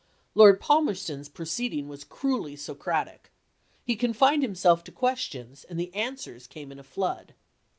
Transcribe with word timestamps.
Lord 0.33 0.59
Palmerston's 0.59 1.29
proceeding 1.29 1.87
was 1.87 2.03
cruelly 2.03 2.55
Socratic. 2.55 3.31
He 3.85 3.95
confined 3.95 4.41
himself 4.41 4.83
to 4.85 4.91
ques 4.91 5.19
tions, 5.19 5.63
and 5.63 5.79
the 5.79 5.93
answers 5.93 6.47
came 6.47 6.71
in 6.71 6.79
a 6.79 6.83
flood. 6.83 7.35